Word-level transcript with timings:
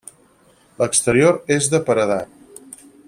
L'exterior 0.79 1.37
és 1.57 1.69
de 1.75 1.81
paredat. 1.91 2.65